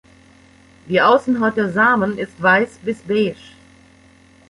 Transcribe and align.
Die 0.89 0.99
Außenhaut 0.99 1.57
der 1.57 1.71
Samen 1.71 2.17
ist 2.17 2.41
weiß 2.41 2.79
bis 2.81 3.03
beige. 3.03 3.35